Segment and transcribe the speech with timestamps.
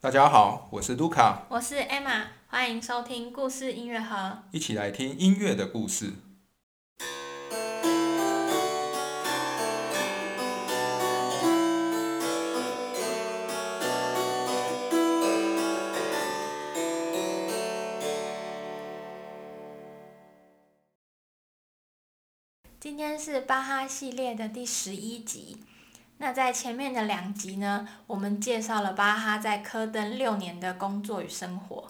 [0.00, 4.44] 大家好，我是卢卡，我是 Emma，欢迎收听故事音乐盒。
[4.52, 6.12] 一起来听音乐的故事。
[22.78, 25.56] 今天是巴哈系列的第十一集。
[26.18, 31.88] 那在前面的两集呢，我们介绍了巴哈在科登六年的工作与生活。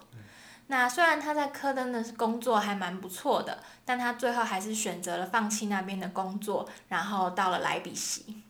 [0.67, 8.43] 那虽然他在科登的工作还蛮不错的，但他最后还是选择了放弃那边的工作，然后到了莱比锡。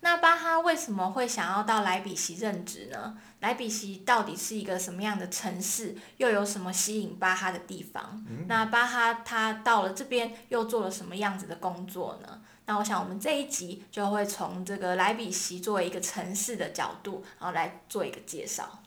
[0.00, 3.18] 那巴哈为什么会想要到莱比锡任职呢？
[3.40, 5.94] 莱比锡到底是一个什么样的城市？
[6.16, 8.24] 又有什么吸引巴哈的地方？
[8.46, 12.40] 那巴哈他到了这边又做了什么样子的工作呢？
[12.68, 18.82] 那我想我们这一集就会从这个莱比锡作为一个城市的角度，然后来做一个介绍。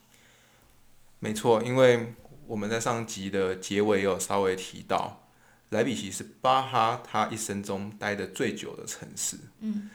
[1.18, 2.14] 没错，因为
[2.46, 5.26] 我们在上集的结尾有稍微提到，
[5.70, 9.36] 莱比锡是巴哈他一生中待的最久的城市。
[9.58, 9.90] 嗯。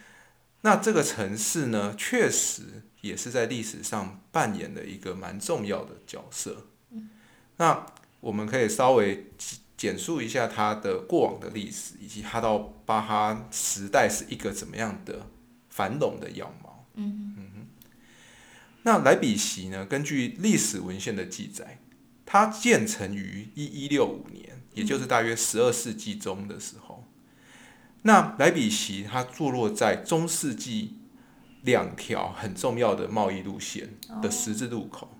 [0.61, 6.65] 那这个城市呢，确实也是在历史上扮演了一个蛮重要的角色。
[6.91, 7.09] 嗯
[7.55, 7.85] 那
[8.19, 9.31] 我们可以稍微
[9.77, 15.27] 简述一下它的过往的历史，以及它到巴哈时代是一个怎么样的
[15.69, 16.85] 繁荣的样貌。
[16.95, 17.67] 嗯哼。
[18.83, 19.85] 那莱比锡呢？
[19.85, 21.79] 根据历史文献的记载，
[22.25, 27.05] 它建成于一一六五年，也就是大约十二世纪中的时候。
[28.03, 30.99] 那莱比锡它坐落在中世纪
[31.63, 35.17] 两条很重要的贸易路线的十字路口。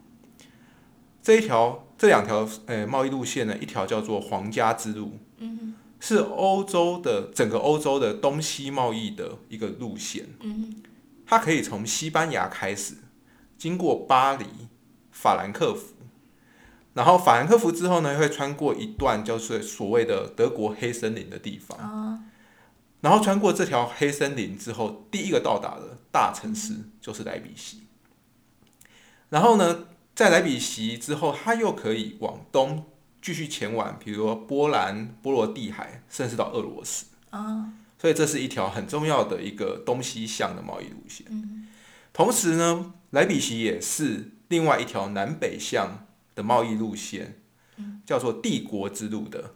[1.22, 5.20] 这一条这两条呃贸易路线呢，一条叫做皇家之路，
[6.00, 10.28] 是欧洲的整个欧洲的东西贸易的一个路线。
[10.42, 10.84] 嗯
[11.30, 12.94] 它可以从西班牙开始，
[13.58, 14.46] 经过巴黎、
[15.12, 15.96] 法兰克福，
[16.94, 22.24] 然后法兰克福之后呢，会穿过一段就是所谓的德国黑森林的地方。
[23.02, 27.84] 然后穿过这条黑森林之后，第一个到达的大城市就是莱比锡。
[29.30, 32.84] 然后呢，在莱比锡之后，它又可以往东
[33.22, 37.06] 继续前往，比如说波兰、波罗的海，甚至到俄罗斯。
[37.30, 41.28] 啊，所以这是一条很重要的一个东西向的贸易路线。
[42.12, 47.40] 同时呢，莱比锡也是另外一条南北向的贸易路线，
[48.04, 49.54] 叫做帝国之路的，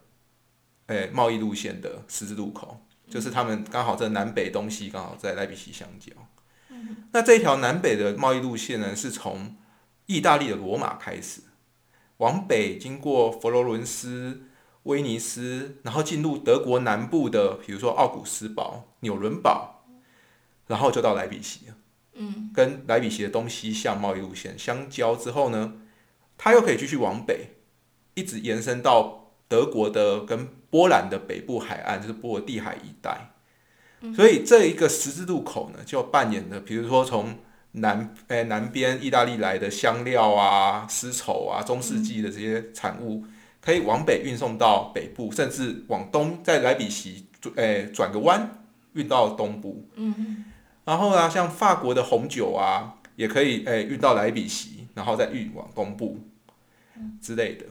[0.85, 2.85] 诶，贸易路线的十字路口。
[3.09, 6.11] 就是他们刚好在南北东西刚好在莱比锡相交。
[7.13, 9.55] 那这一条南北的贸易路线呢，是从
[10.11, 11.41] 意大利的罗马开始，
[12.17, 14.41] 往北经过佛罗伦斯、
[14.83, 19.85] 威尼斯，然后进入德国南部的，比如说奥古斯堡、纽伦堡，
[20.67, 21.75] 然后就到莱比锡了。
[22.16, 25.75] 嗯，跟莱比锡的东西向贸易路线相交之后呢，
[26.38, 27.51] 它又可以继续往北，
[28.16, 33.31] 一直延伸到德国的跟波兰的北部海岸就是波罗的海一带，
[34.13, 37.39] 所以这一个十字路口呢，就扮演的，比如说从
[37.74, 43.26] 南诶南边意大利来的香料啊、丝绸啊、中世纪的这些产物，
[43.62, 49.88] 可以往北运送到北部，甚至往东，在莱比锡诶转个弯运到东部。
[49.96, 50.46] 嗯，
[50.84, 56.20] 然后呢，像法国的红酒啊，也可以诶运到莱比锡，然后再运往东部
[57.22, 57.66] 之类的，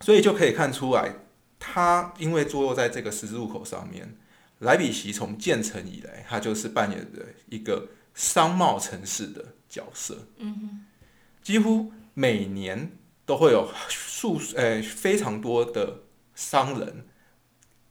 [0.00, 1.12] 所以就可以看出来。
[1.58, 4.16] 它因为坐落在这个十字路口上面，
[4.60, 10.26] 莱比锡从建成以来，它就是扮演的一个商贸城市的角色。
[10.38, 10.84] 嗯
[11.42, 12.92] 几乎每年
[13.24, 16.02] 都会有数呃非常多的
[16.34, 17.06] 商人，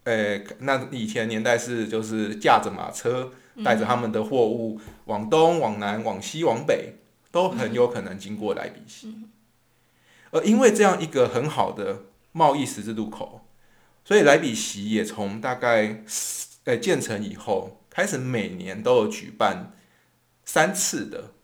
[0.04, 3.32] 呃，那以前年代是就是驾着马车，
[3.64, 6.96] 带着他们的货物往东、往南、往西、往北，
[7.32, 9.14] 都很有可能经过莱比锡。
[10.32, 13.46] 而因为这样一个很好的贸易十字路口。
[14.06, 16.04] 所以莱比锡也从大概
[16.66, 19.74] 呃建成以后，开始每年都有举办
[20.52, 21.36] 三次的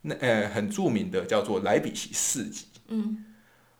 [0.00, 2.66] 那呃很著名的叫做莱比锡市集。
[2.88, 3.24] 嗯，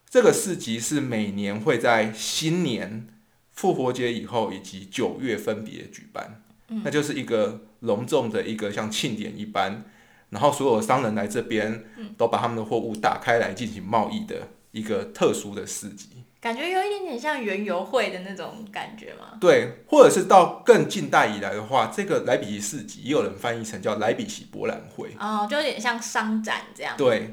[0.08, 3.08] 这个市集是每年会在新年、
[3.50, 6.44] 复活节以后以及九月分别举办。
[6.68, 9.82] 嗯那就是一个隆重的一个像庆典一般，
[10.30, 11.84] 然后所有商人来这边，
[12.16, 16.21] 都把他们的货物打开来进行贸易的一个特殊的市集。
[16.42, 19.38] 感觉有一点点像园游会的那种感觉吗？
[19.40, 25.14] 对，或者是到更近代以来的话，这个莱比锡市集也有人翻译成叫莱比锡博览会。
[25.20, 26.96] 哦，就有点像商展这样。
[26.98, 27.30] 对，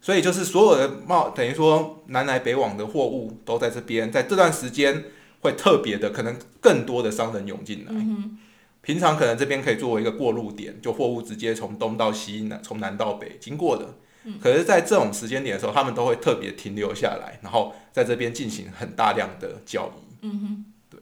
[0.00, 5.04] 所以就是所有的贸，等于说南来北往的货物都在这边，在这段时间
[5.42, 7.92] 会特别的，可能更多的商人涌进来。
[7.92, 8.38] 嗯
[8.82, 13.94] 平常可能这边可以作为一个过路点，就货物直接从东到西、南从南到北经过的。
[14.42, 20.26] 可是，在这种时间点的时候，他们都会特别停留下来，然后在这边进行很大量的交易。
[20.26, 21.00] 嗯哼，对。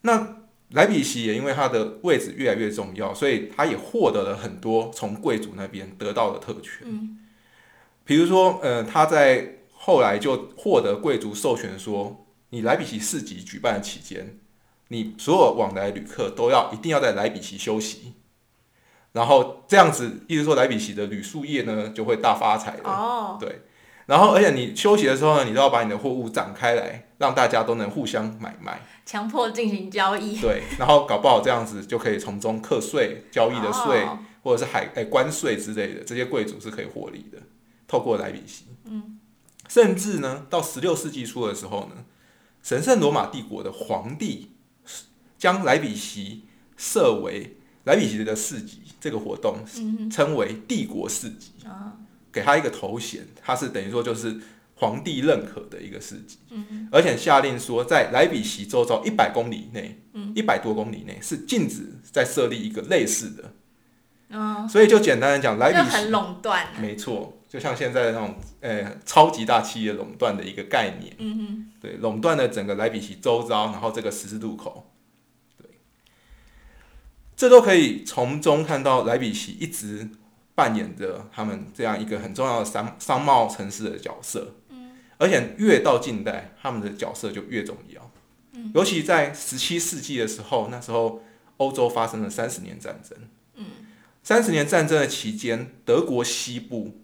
[0.00, 0.36] 那
[0.70, 6.86] 莱比锡也因为它的位置越来越重要，所以他也获得了很多从贵族那边得到的特权。
[6.86, 7.18] 嗯，
[8.04, 14.38] 比如说，呃，他在后来就获得贵族授权，说你莱比锡市集举办的期间，
[14.88, 18.14] 你所有往来旅客都要一定要在莱比锡休息，
[19.12, 22.90] 然后这样子，意思说莱比锡的旅宿业呢就会大发财了。
[22.90, 23.62] 哦，对，
[24.06, 28.80] 然后而且你休息的时候呢，你都要把你的货物展开来，让大家都能互相买卖。
[29.04, 30.38] 强迫进行交易。
[30.38, 37.38] 对，然后搞不好这样子就可以从中课税、交易的税，哦或者是海哎关税之类的，这些贵族是可以获利的，
[37.86, 38.66] 透过莱比锡。
[38.84, 39.18] 嗯，
[39.68, 42.04] 甚至呢，到十六世纪初的时候呢，
[42.62, 44.52] 神圣罗马帝国的皇帝
[45.36, 46.44] 将莱比锡
[46.76, 51.92] 设为莱比锡的市集这个活动，嗯称为帝国市集，哼，啊，
[52.32, 54.40] 给他一个头衔，他是等于说就是
[54.74, 56.38] 皇帝认可的一个市集。
[56.50, 63.52] 嗯，而且下令说，在莱比锡周遭一百公里内，嗯一百多公里内是禁止再设立一个类似的。
[64.30, 66.72] 嗯，所以就简单的讲，莱比锡很锡垄断啊。
[66.80, 74.87] 没错，就像现在的那种呃超级大企业垄断的一个概念，嗯哼，对，垄断了整个莱比锡周遭，然后这个十字路口，对，
[77.38, 80.08] 这都可以从中看到莱比锡一直
[80.56, 84.56] 扮演着他们这样一个很重要的商商贸城市的角色。
[84.70, 88.10] 嗯，而且越到近代，他们的角色就越重要。
[88.54, 91.22] 嗯，尤其在十七世纪的时候，那时候
[91.58, 93.16] 欧洲发生了三十年战争。
[94.24, 97.00] 三十年战争的期间，德国西部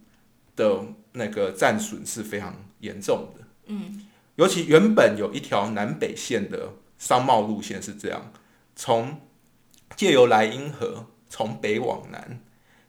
[0.56, 0.80] 的
[1.12, 3.44] 那个战损是非常严重的。
[3.66, 4.04] 嗯，
[4.34, 8.32] 尤其原本有一条南北线的商贸路线是这样，
[8.74, 9.20] 从
[9.96, 12.40] 借由莱茵河从北往南，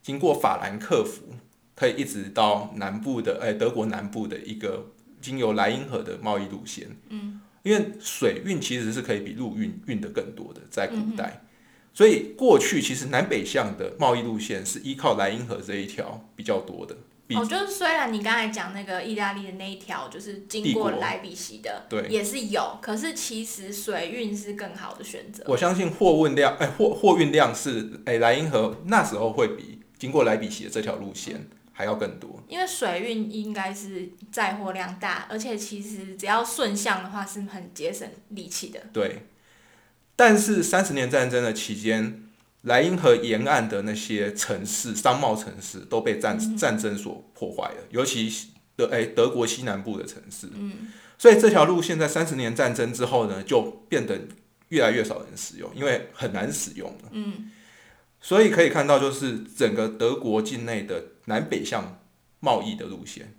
[0.02, 1.36] 经过法兰克福，
[1.76, 4.92] 可以一直到南部的哎德国南部的一个
[5.22, 6.96] 经由莱茵河的贸易路线。
[7.10, 11.42] 嗯，因为水运其实是可以比陆运运的更多的，在古代。
[11.94, 16.98] 所以过去其实南北向的贸易路线是依靠莱茵河这一条比较多的。
[17.28, 25.44] 比哦，就是虽然你刚才讲那个意大利的那一条，就是经过莱比锡的，对也是有，可是其实水运是更好的选择。
[25.48, 32.44] 我相信货运量，哎，货货运量是，哎，莱茵河那时候会比经过莱比锡的这条路线还要更多。
[32.48, 38.80] 因为水运应该是载货量大，而且其实只要顺向的话是很节省力气的。
[38.94, 39.26] 对，
[40.16, 42.25] 但是三十年战争的期间，
[42.66, 48.32] 莱茵河沿岸的那些城市、商贸城市都被战、战争所破坏了，尤其
[48.76, 50.50] 德哎德国西南部的城市。
[50.54, 54.20] 嗯，所以这条路线在三十年战争之后呢，就变得
[54.70, 57.10] 越来越少人使用，因为很难使用了。
[57.12, 57.52] 嗯，
[58.20, 62.00] 所以可以看到，就是整个德国境内的南北向
[62.40, 63.36] 贸易的路线，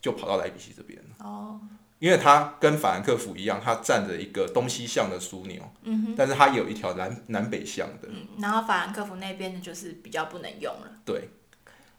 [0.00, 1.26] 就跑到莱比锡这边了。
[1.26, 1.60] 哦，
[1.98, 10.90] 因为它跟法兰克福一样，它站着一个东西向的枢纽，嗯哼，但是它有一条南南北向的，嗯，然后法兰克福那边的就是比较不能用了。
[11.04, 11.30] 对，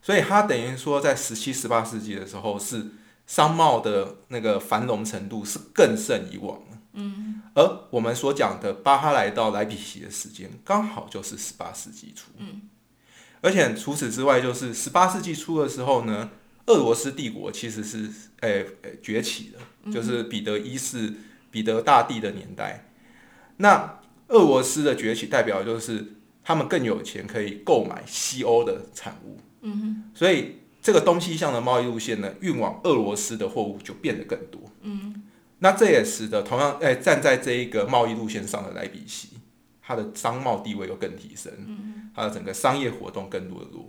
[0.01, 2.85] 所以它等于说在十七、十八世纪的时候，是
[3.25, 6.77] 商贸的那个繁荣程度是更胜以往的。
[6.93, 12.31] 嗯而我们所讲的巴哈来到莱比锡的时间，刚好就是十八世纪初。
[12.37, 12.61] 嗯，
[13.41, 16.29] 而且除此之外，就是十八世纪初的时候呢，
[16.67, 18.09] 俄罗斯帝国其实是
[18.41, 21.13] 诶、诶崛起的，就是彼得一世、
[21.51, 22.89] 彼得大帝的年代。
[23.57, 26.13] 那俄罗斯的崛起代表就是
[26.43, 34.61] 他们更有钱，可以购买西欧的产物，嗯哼，所以这个东西向的贸易路线呢，运往俄罗斯的货物就变得更多。
[34.81, 35.23] 嗯
[35.59, 39.29] 那这也使得同样诶、站在这一个贸易路线上的莱比锡，
[39.81, 43.87] 它的商贸地位又更提升，嗯它的整个商业活动更多的多。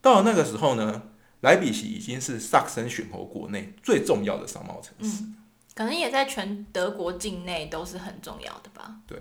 [0.00, 1.02] 到了那个时候呢，
[1.40, 5.22] 莱比锡已经是萨克森选侯国内最重要的商贸城市。
[5.22, 5.36] 嗯，
[5.74, 8.96] 可能也在全德国境内都是很重要的吧。
[9.06, 9.18] 对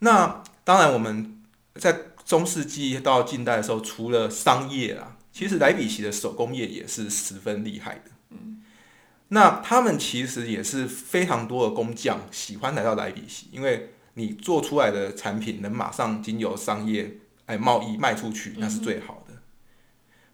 [0.00, 1.42] 那当然，我们
[1.74, 8.10] 在中世纪到近代的时候，除了商业啦，其实莱比锡的手工业也是十分厉害的。
[8.30, 8.62] 嗯，
[9.28, 19.25] 那他们其实也是非常多的工匠喜欢来到莱比锡，因为你做出来的产品能马上经由商业哎贸易卖出去，那是最好的。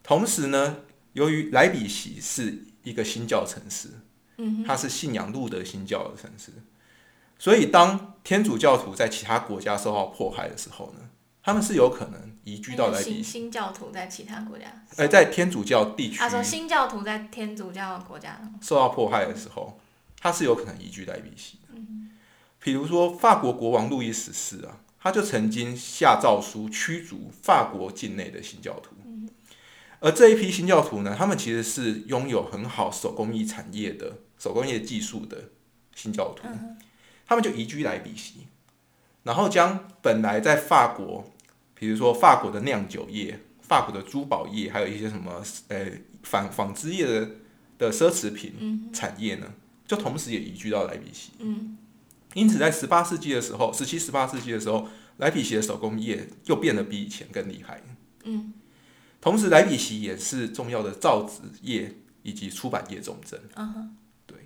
[0.02, 0.78] 同时呢，
[1.12, 3.88] 由于莱比锡是一个新教城市，
[4.38, 6.52] 嗯它是信仰路德新教的城市，
[7.38, 11.10] 所以当天主教徒在其他国家受到迫害的时候呢，
[11.42, 14.66] 他们是有可能移居到莱比锡，新教徒在其他国家，
[14.96, 19.78] 呃，在天主教地区他说新教徒在天主教的国家，受到迫害的时候，
[20.18, 21.80] 他是有可能移居莱比锡的。
[22.58, 28.94] 比如说法国国王路易十四啊，他就曾经下诏书驱逐法国境内的新教徒，
[30.02, 35.50] 而这一批新教徒呢，他们其实是拥有很好手工艺产业的手工业技术的
[35.94, 36.48] 新教徒，
[37.24, 38.48] 他们就移居来比锡，
[39.22, 41.30] 然后将本来在法国，
[41.76, 45.86] 比如说法国的酿酒业、法国的珠宝业，还有一些什么呃
[46.24, 47.30] 纺纺织业的
[47.78, 49.46] 的奢侈品产业呢，
[49.86, 51.30] 就同时也移居到莱比锡。
[52.34, 57.80] 因此，在十八世纪的时候，十七、十八世纪的时候，莱比锡的手工业又变得比以前更厉害。
[58.24, 58.52] 嗯。
[59.22, 63.40] 同时，莱比锡也是重要的造纸业以及出版业重镇。
[63.54, 64.36] 嗯对。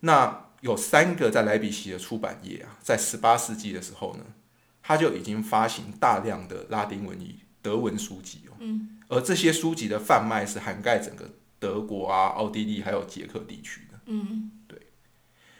[0.00, 4.24] 那有三个在莱比锡的出版业啊，在十八世纪的时候呢，
[4.82, 8.56] 他就已经发行大量的拉丁文语德文书籍哦。
[8.58, 8.98] 嗯。
[9.08, 14.00] 而这些书籍的贩卖是涵盖整个德国啊、奥地利还有捷克地区的。
[14.06, 14.50] 嗯。
[14.66, 14.80] 对。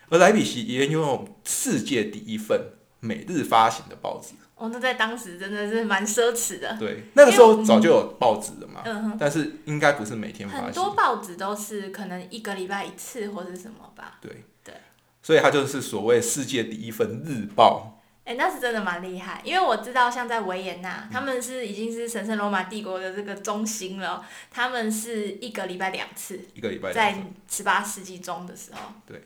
[0.08, 2.72] 而莱比锡也拥有世界第一份
[3.04, 4.34] 每日发行的报纸。
[4.56, 6.76] 哦，那在当时真的是蛮奢侈的。
[6.78, 8.82] 对，那个时候早就有报纸了嘛。
[8.84, 9.16] 嗯哼。
[9.18, 10.62] 但是应该不是每天发。
[10.62, 14.18] 很多报纸都是可能一个礼拜一次或者什么吧。
[14.20, 14.44] 对。
[14.64, 14.74] 对。
[15.22, 18.00] 所以它就是所谓世界第一份日报。
[18.24, 26.40] 哎，那是真的蛮厉害，因为我知道像在维也纳，他们是已经是神圣罗马帝国的这个中心了，他们是一个礼拜两次。
[26.54, 26.90] 一个礼拜。
[26.90, 28.80] 在十八世纪中的时候。
[29.04, 29.22] 对。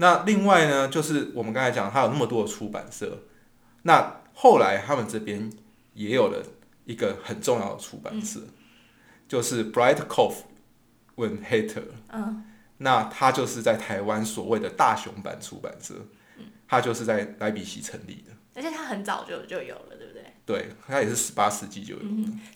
[0.00, 3.18] 那另外呢，就是我们刚才讲，它有那么多的出版社。
[3.82, 5.52] 那后来他们这边
[5.92, 6.42] 也有了
[6.86, 8.40] 一个很重要的出版社，
[9.28, 10.36] 就是 Breitkopf
[11.16, 11.84] und Harter。
[12.08, 12.44] 嗯。
[12.78, 15.94] 那它就是在台湾所谓的大雄版出版社，
[16.66, 18.32] 它就是在莱比锡成立的。
[18.54, 20.24] 而且它很早就就有了，对不对？
[20.46, 22.00] 对，它也是十八世纪就有。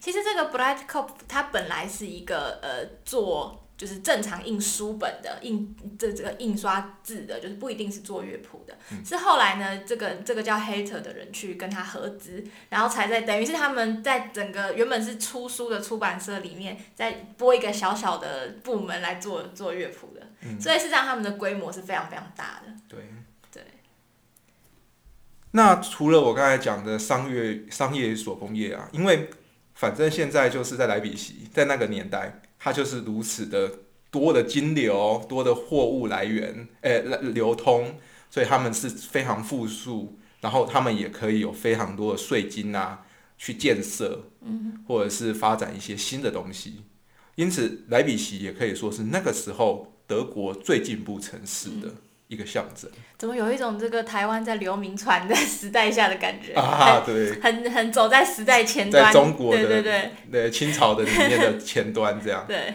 [0.00, 3.60] 其实这个 Breitkopf 它本来是一个呃做。
[3.76, 20.22] 就是正常印书本的印这这个印刷字的，就是不一定是做乐谱的，是后来呢，这个这个叫 Hater 的人去跟他合资，然后才在等于是他们在整个原本是出书的出版社里面，再拨一个小小的部门来做做乐谱的，
[20.60, 22.72] 所以是让他们的规模是非常非常大的。
[22.88, 23.00] 对
[23.50, 23.64] 对。
[25.50, 29.30] 那除了我刚才讲的商业商业手工业啊，因为
[29.74, 32.40] 反正现在就是在莱比锡，在那个年代。
[32.64, 33.70] 它就是如此的
[34.10, 37.96] 多的金流，多的货物来源，诶，流通，
[38.30, 43.04] 所以他们是非常富庶，然后他们也可以有非常多的税金啊，
[43.36, 46.84] 去建设，嗯，或者是发展一些新的东西。
[47.34, 51.92] 因此，莱比锡也可以说是那个时候德国最进步城市的
[52.28, 52.90] 一个象征。
[53.18, 57.02] 怎么有一种这个台湾在流民船的时代下的感觉啊？
[57.04, 62.44] 对，很很走在时代前端，在中国的对对对，清朝的里面的前端这样。
[62.48, 62.74] 对，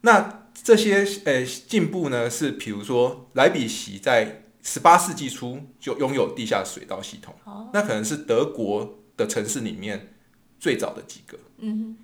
[0.00, 7.34] 那这些呃进步呢，是比如说莱比锡在十八世纪初就拥有地下水道系统，
[7.72, 10.14] 那可能是德国的城市里面
[10.58, 11.38] 最早的几个。
[11.58, 11.96] 嗯，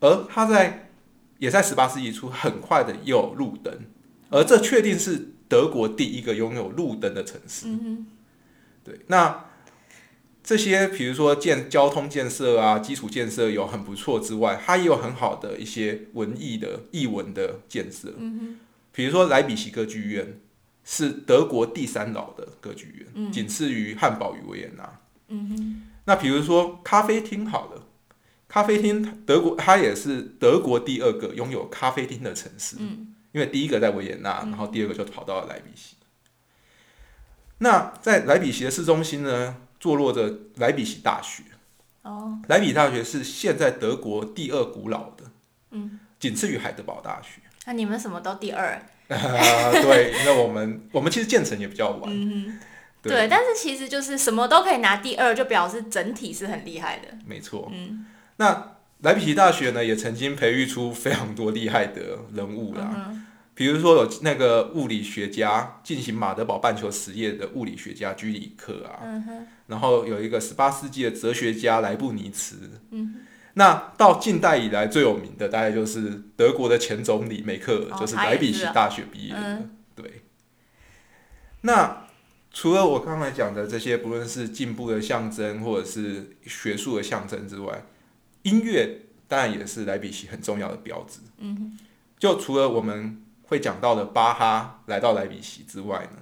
[0.00, 0.88] 而它在
[1.38, 3.72] 也在十八世纪初很快的又有路灯，
[4.30, 5.33] 而这确定是。
[5.48, 7.66] 德国第一个拥有路灯的城市，
[8.82, 9.46] 对，那
[10.42, 18.14] 这些比如说建交通建设啊，基础建设有很不错之外，它也有很好的一些文艺的艺文的建设。
[18.18, 18.58] 嗯
[18.92, 20.40] 比如说莱比锡歌剧院
[20.84, 25.00] 是德国第三老的歌剧院，仅次于汉堡与维也纳。
[25.28, 27.86] 嗯那比如说咖啡厅，好了，
[28.46, 32.76] 咖啡厅德国它也是德国第二个拥有咖啡厅的城市。
[32.78, 33.13] 嗯。
[33.34, 35.96] 因为第一个在维也纳，然后第二个就跑到了莱比锡。
[37.58, 41.42] 那在莱比锡的市中心呢，坐落着莱比锡大学。
[42.02, 45.24] 哦，莱比大学是现在德国第二古老的，
[45.72, 47.40] 嗯，仅次于海德堡大学。
[47.64, 48.80] 那你们什么都第二？
[49.08, 52.02] 对，因为我们我们其实建成也比较晚。
[52.06, 52.60] 嗯，
[53.02, 57.08] 对，但是其实就是什么都可以拿第二，就表示整体是很厉害的。
[57.26, 57.68] 没错。
[57.74, 58.70] 嗯，那。
[59.04, 63.14] 莱比锡大学呢，也曾经培育出非常多厉害的人物啦，
[63.54, 69.04] 比如说有那个物理学家进行马德堡半球实验的物理学家居里克啊，
[69.66, 72.56] 然后有一个十八世纪的哲学家莱布尼茨，
[73.52, 79.68] 那到近代以来最有名的大概就是德国的前总理梅克尔，就是莱比锡大学毕业的。
[79.94, 80.22] 对，
[81.60, 82.06] 那
[82.50, 87.84] 除了我刚才讲的这些，不论是进步的象征或者是学术的象征之外，
[88.44, 91.18] 音乐当然也是莱比锡很重要的标志。
[91.38, 91.78] 嗯，
[92.18, 96.18] 就除了我们会讲到的巴哈来到莱比锡之外呢，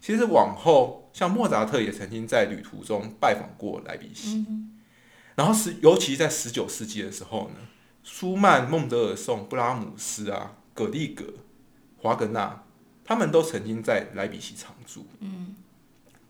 [0.00, 4.46] 其实往后像莫扎特也曾经在旅途中拜访过莱比锡。
[5.34, 7.56] 然后是尤其在十九世纪的时候呢，
[8.02, 11.24] 舒曼、孟德尔颂、布拉姆斯啊、葛利格、
[11.98, 12.64] 华格纳，
[13.04, 15.06] 他们都曾经在莱比锡常住。
[15.20, 15.56] 嗯，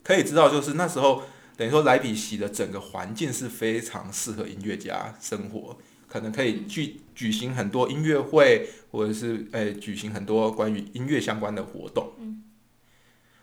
[0.03, 1.23] 可以知道就是那时候。
[1.57, 12.11] 等于说，莱比锡的整个环境是非常适合音乐家生活，可能可以举举行很多音乐会，或者是诶、举行很多关于音乐相关的活动。
[12.19, 12.43] 嗯，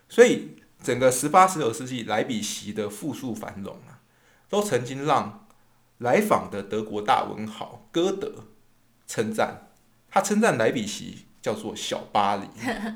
[0.07, 4.01] 所以整个十八、十九世纪莱比锡的富庶繁荣啊，
[4.47, 5.47] 都曾经让
[5.97, 8.45] 来访的德国大文豪歌德
[9.07, 9.69] 称赞，
[10.11, 12.47] 他称赞莱比锡叫做小巴黎。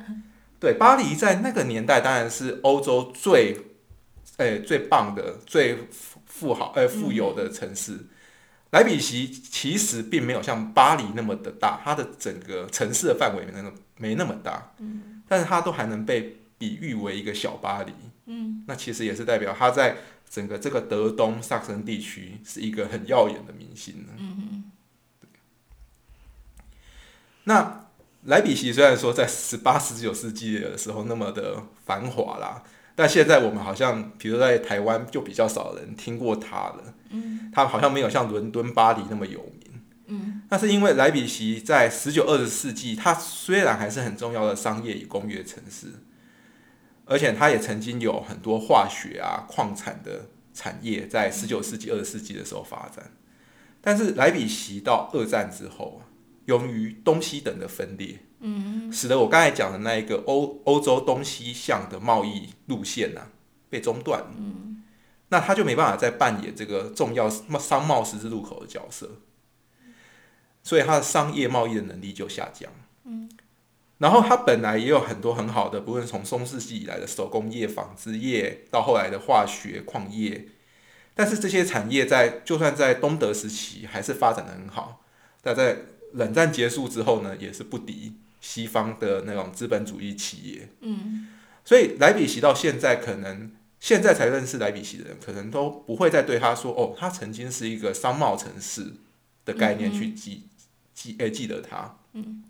[0.60, 3.58] 对，巴黎在那个年代当然是欧洲最
[4.38, 8.08] 诶、最棒的、最富富豪呃富有的城市。
[8.72, 17.94] 莱比锡其实并没有像巴黎那么的大，它的整个城市的范围没那么没那么大，嗯，但是它都还能被比喻为一个小巴黎，
[18.26, 19.96] 嗯，那其实也是代表它在
[20.30, 24.14] 整个这个德东萨克森地区是一个很耀眼的明星呢。
[24.18, 24.72] 嗯
[27.46, 27.86] 那
[28.24, 32.62] 莱比锡虽然说在十八、十九世纪的时候那么的繁华啦，
[32.98, 36.96] 但现在我们好像，比如在台湾就比较少人听过它了。
[37.12, 39.82] 嗯，它好像没有像伦敦、巴黎那么有名。
[40.08, 45.90] 嗯，那是因为莱比锡在十九、二十世纪，它虽然还是很重要的商业与工业城市，
[47.06, 53.12] 而且它也曾经有很多化学啊、矿产的产业在十九世纪、二十世纪的时候发展。
[53.80, 56.02] 但是莱比锡到二战之后，
[56.46, 63.28] 由于东西等的分裂，嗯使得我刚才讲的那一个欧欧洲东西向的贸易路线呐、
[63.70, 64.24] 被中断。
[64.38, 64.84] 嗯，
[65.30, 69.10] 那他就没办法再扮演这个重要商贸十字路口的角色，
[70.64, 72.72] 所以他的商业贸易的能力就下降。
[73.04, 73.30] 嗯，
[73.98, 80.48] 然后他本来也有很多很好的，不论从中世纪以来的手工业、纺织业，到后来的化学、矿业，
[81.14, 85.04] 但是这些产业在就算在东德时期还是发展的很好，
[85.42, 85.78] 但在
[86.14, 90.70] 冷战结束之后呢，也是不敌西方的那种资本主义企业。
[90.82, 91.28] 嗯
[91.66, 98.94] 所以莱比锡到现在可能现在才认识莱比锡的人，可能都不会再对他说哦，他曾经是一个商贸城市
[99.44, 100.48] 的概念去记、
[100.94, 101.98] 记诶、记得他。
[102.14, 102.44] 嗯。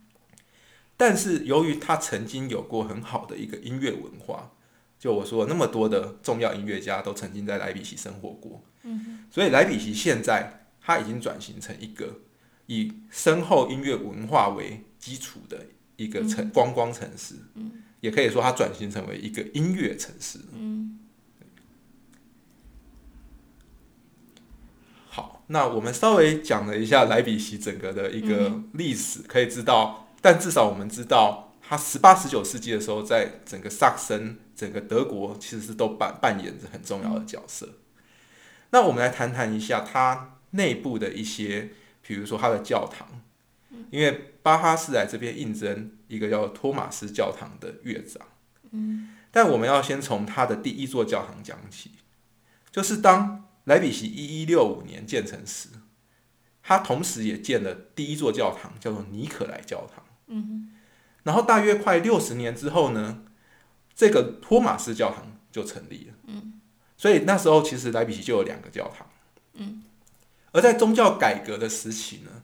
[0.95, 4.51] 但是由于他曾经有过很好的一个音乐文化，
[4.99, 12.21] 就我说那么多的重要音乐家都曾经在莱比锡生活过，嗯所以莱比锡现在他已经转型成一个
[12.67, 15.65] 以深厚音乐文化为基础的
[15.97, 17.35] 一个城观光城市。
[17.55, 20.37] 嗯也可以说它转型成为一个音乐城市。
[20.53, 20.99] 嗯
[25.09, 37.67] 好，那我们稍微讲了一下莱比锡整个的一个嗯历史，可以知道，但至少我们知道，它十八、十九世纪的时候，在整个萨克森、整个德国，其实是都扮扮演着很重要的角色。
[38.69, 41.71] 那我们来谈谈一下它内部的一些，
[42.03, 43.07] 比如说它的教堂，
[43.89, 48.27] 因为巴哈是来这边应征一个叫托马斯教堂的乐长。
[48.71, 51.91] 嗯但我们要先从他的第一座教堂讲起，
[52.71, 55.69] 就是当莱比锡一一六五年建成时，
[56.63, 60.03] 他同时也建了第一座教堂，叫做尼可莱教堂。
[60.27, 60.71] 嗯
[61.23, 63.23] 然后大约快六十年之后呢，
[63.93, 66.13] 这个托马斯教堂就成立了。
[66.27, 66.61] 嗯
[66.97, 69.07] 所以那时候其实莱比锡就有两个教堂。
[69.53, 69.83] 嗯
[70.51, 72.36] 而在宗教改革的时期呢，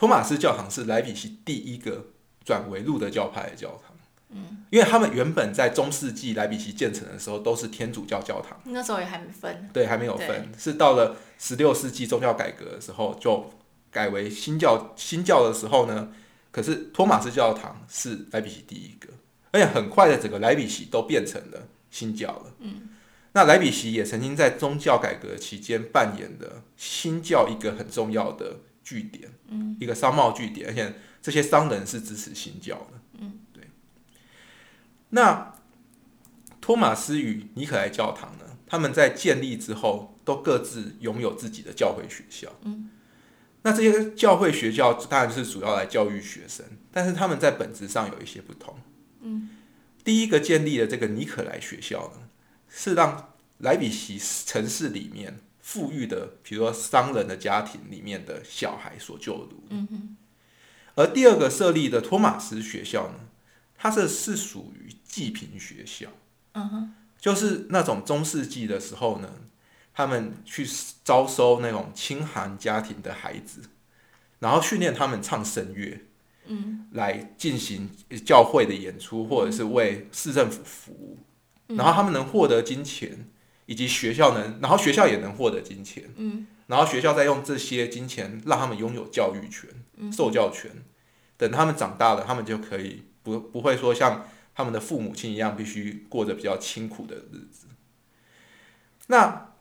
[0.00, 2.06] 托马斯教堂是莱比锡第一个
[2.42, 3.94] 转为路德教派的教堂。
[4.30, 8.58] 嗯，因为他们原本在中世纪莱比锡建成的时候都是天主教教堂。
[8.64, 9.68] 那时候也还没分。
[9.74, 13.50] 对，还没有分，是到了十六世纪宗教改革的时候，就
[13.90, 16.10] 改为新教新教的时候呢，
[16.50, 19.12] 可是托马斯教堂是莱比锡第一个，
[19.50, 22.54] 而且很快的整个莱比锡都变成了新教了。
[22.60, 22.88] 嗯，
[23.32, 33.00] 那莱比锡也曾经在宗教改革期间扮演的新教一个很重要的据点，嗯，一个商贸据点，而且这些商人是支持新教的。
[33.18, 33.64] 嗯，对。
[35.10, 35.54] 那
[36.60, 38.44] 托马斯与尼可莱教堂呢？
[38.66, 42.48] 他们在建立之后，都各自拥有自己的教会学校。
[42.62, 42.90] 嗯，
[43.62, 48.78] 那这些教会学校当然就是主要来教育学生，但是他们在本质上有一些不同。
[49.22, 49.50] 嗯，
[50.04, 52.28] 第一个建立的这个尼可莱学校呢，
[52.68, 54.16] 是让莱比锡
[54.46, 55.40] 城市里面
[55.70, 59.62] 富裕的，比如说商人的家庭里面的小孩所就读。
[59.68, 60.16] 嗯哼
[60.96, 63.20] 而第二个设立的托马斯学校呢，
[63.78, 66.08] 它这是属于济贫学校。
[66.54, 69.30] 嗯哼就是那种中世纪的时候呢，
[69.94, 70.66] 他们去
[71.04, 73.62] 招收那种清寒家庭的孩子，
[74.40, 76.00] 然后训练他们唱声乐，
[76.46, 77.88] 嗯来进行
[78.26, 81.18] 教会的演出，或者是为市政府服务，
[81.68, 83.28] 嗯然后他们能获得金钱，
[83.70, 86.44] 以及学校能，然后学校也能获得金钱，嗯。
[86.66, 90.12] 然后学校再用这些金钱让他们拥有教育权、嗯。
[90.12, 90.68] 受教权，
[91.36, 97.68] 等他们长大了，他们就可以不不会说像他们的父母亲一样，必须过着比较清苦的日子。
[99.06, 99.52] 那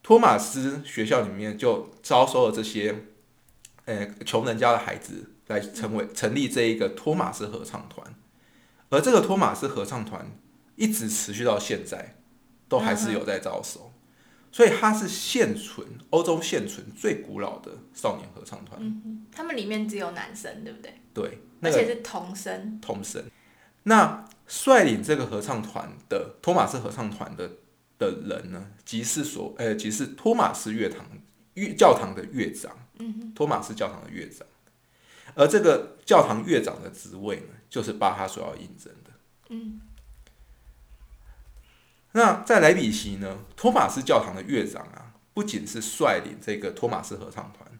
[0.00, 3.06] 托马斯学校里面就招收了这些，
[3.86, 8.14] 呃穷人家的孩子来成为成立这一个托马斯合唱团，
[8.90, 10.30] 而这个托马斯合唱团
[10.76, 12.19] 一直持续到现在，
[12.70, 13.92] 都还是有在招收，
[14.50, 18.80] 所以它是现存欧洲现存最古老的少年合唱团。
[18.80, 20.94] 嗯他们里面只有男生，对不对？
[21.12, 22.78] 对，那个而且是童声。
[22.80, 23.22] 童声。
[23.82, 27.50] 那率领这个合唱团的托马斯合唱团的
[27.98, 31.04] 的人呢，即是所呃，即是托马斯乐堂
[31.54, 34.46] 乐教堂的乐长，嗯，托马斯教堂的乐长。
[35.34, 39.10] 而这个教堂乐长的职位呢，就是巴哈所要应征的。
[39.48, 39.80] 嗯，
[42.12, 47.78] 那在莱比锡呢，托马斯教堂的乐长啊，不仅是率领这个托马斯合唱团，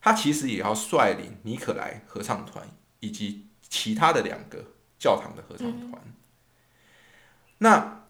[0.00, 2.66] 他其实也要率领尼可莱合唱团
[3.00, 4.64] 以及其他的两个
[4.98, 6.02] 教堂的合唱团。
[7.58, 8.06] 那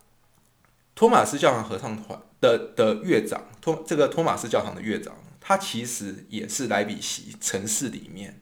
[0.95, 8.41] 托马斯教堂合唱团的的乐长，托这个托马斯教堂的乐长，他其实也是莱比锡城市里面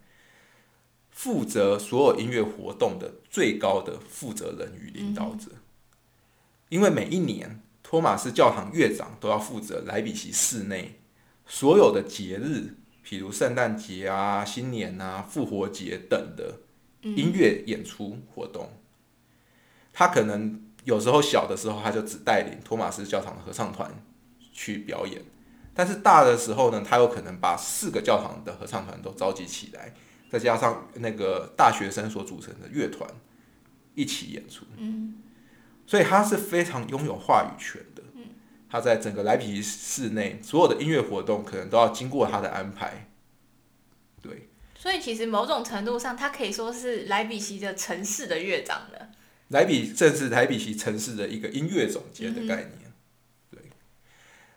[1.10, 5.52] 负责所有音乐活动的最高的负责人与领导者。
[6.68, 11.00] 因为每一年托马斯教堂乐长都要负责莱比锡市内
[11.46, 12.76] 所有的节日，
[13.06, 16.60] 譬如圣诞节啊、新年啊、复活节等的
[17.00, 18.70] 音乐演出活动。
[19.92, 23.90] 他可能有时候小的时候，他就只带领托马斯教堂的合唱团
[24.52, 25.22] 去表演；
[25.74, 29.94] 但是大的时候呢，他有可能把四个教堂的合唱团都召集起来，
[30.30, 33.10] 再加上那个大学生所组成的乐团
[33.94, 34.66] 一起演出。
[34.76, 35.14] 嗯
[35.88, 38.02] 所以他是非常拥有话语权的。
[38.70, 43.08] 他在整个莱比锡市内所有的音乐活动，可能都要经过他的安排。
[44.20, 49.08] 对，所以其实某种程度上，他可以说是莱比锡的城市的乐长了。
[49.48, 52.92] 莱比正是莱比锡城市的一个音乐总监的概念。
[53.50, 53.62] 对，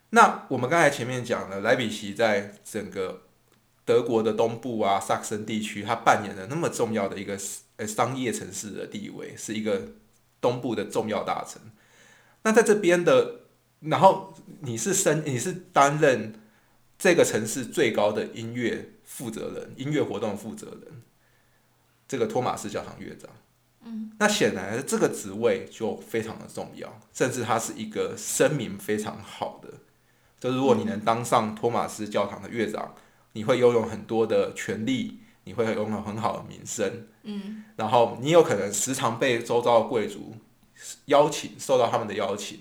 [0.10, 3.22] 那我们刚才前面讲了，莱比锡在整个
[3.86, 7.39] 德国的东部啊，萨克森地区，它扮演了那么重要的一个
[7.78, 9.94] 呃商业城市的地位，是一个
[10.41, 11.62] 东部的重要大城。
[12.43, 13.41] 那在这边的，
[13.80, 16.34] 然后你是身你是担任
[16.97, 21.04] 这个城市最高的音乐负责人、音乐活动负责人，
[22.08, 23.30] 这个托马斯教堂乐长。
[23.84, 29.69] 嗯，那显然这个职位就非常的重要，甚至它是一个声名非常好的。
[30.39, 32.93] 就如果你能当上托马斯教堂的乐长，
[33.34, 37.08] 你会拥有很多的权利，你会拥有很好的名声。
[37.23, 40.36] 嗯，然后你有可能时常被周遭的贵族
[41.06, 42.60] 邀请，受到他们的邀请，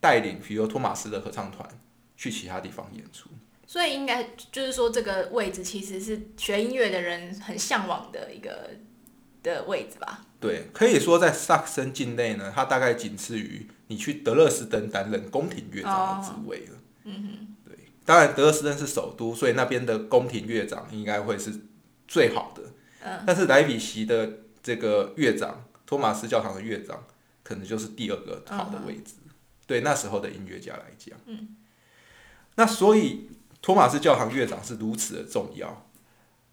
[0.00, 1.68] 带领比如托马斯的合唱团
[2.16, 3.28] 去其他地方演出。
[3.66, 8.70] 所以应该就是说，这个位置其实是学音乐的人很向往的一个
[9.42, 10.26] 的位置吧？
[10.38, 16.78] 对，可以说在萨克森境内呢，它大概仅次于你去德勒斯登担任宫廷乐长的职位了。
[17.04, 21.52] 嗯哼，对，当然德勒斯登是首都，所以那边的宫廷乐长应该会是
[22.12, 22.62] 最好的。
[23.02, 27.02] 嗯，但是莱比锡的这个乐长，托马斯教堂的乐长，
[27.42, 29.14] 可能就是第二个好的位置。
[29.66, 31.56] 对那时候的音乐家来讲，嗯，
[32.56, 33.30] 那所以
[33.62, 35.88] 托马斯教堂乐长是如此的重要。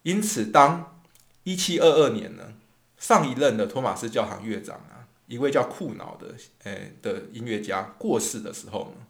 [0.04, 1.02] 因此，当
[1.44, 2.54] 一七二二年呢，
[2.98, 9.06] 上一任的托马斯教堂乐长啊，一位叫库瑙的诶、的音乐家过世的时候呢，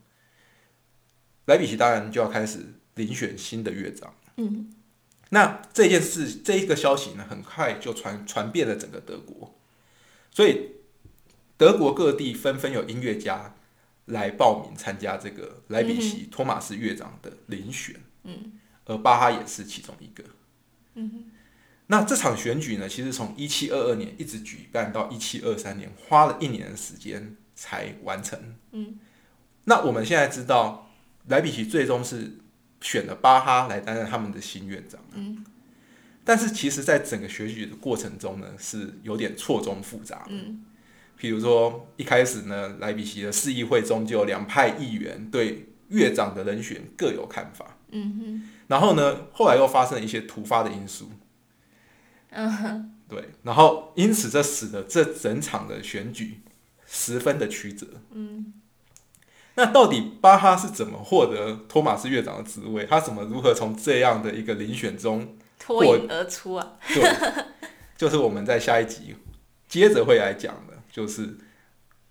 [1.46, 4.12] 莱比锡当然就要开始遴选新的乐长。
[4.38, 4.74] 嗯，
[5.30, 9.56] 那这件事，这一个消息呢，很快就传传遍了整个德国，
[10.32, 10.72] 所以
[11.58, 13.56] 德国各地纷纷有音乐家
[14.06, 17.96] 来报名参加这个莱比锡托马斯乐长的遴选。
[18.24, 18.54] 嗯，
[18.86, 20.24] 而巴哈也是其中一个。
[20.96, 21.26] 嗯
[21.92, 28.40] 那这场选举呢，其实从一七二二年一直举办到一七二三年，花了一年的时间才完成。
[28.74, 29.00] 嗯，
[29.64, 30.92] 那我们现在知道，
[31.30, 32.38] 莱比锡最终是
[32.82, 35.00] 选了巴哈来担任他们的新院长。
[35.14, 35.46] 嗯，
[36.24, 40.30] 但是其实，在整个选举的过程中呢，是有点错综复杂的。
[40.30, 40.64] 嗯，
[41.20, 47.78] 譬如说，一开始呢，莱比锡的市议会中就有两派议员对院长的人选各有看法。
[47.92, 51.10] 嗯哼，然后呢，后来又发生了一些突发的因素。
[52.30, 56.42] 嗯哼，对，然后因此这使得这整场的选举
[56.86, 57.88] 十分的曲折。
[58.12, 58.54] 嗯，
[59.60, 62.86] 那到底巴哈是怎么获得托马斯乐长的职位？
[62.86, 66.78] 他怎么如何从这样的一个遴选中，脱颖而出啊！
[66.88, 67.46] 对，
[67.98, 69.18] 就是我们在下一集
[69.68, 71.38] 接着会来讲的，就是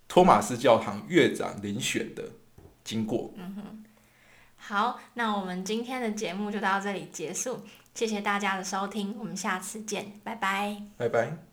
[0.07, 2.25] 托马斯教堂乐长遴选的
[2.85, 3.33] 经过。
[3.37, 3.85] 嗯哼
[4.59, 10.83] 好，那我们今天的节目就到这里结束，谢谢大家的收听，我们下次见，拜拜。
[10.99, 11.48] 拜拜。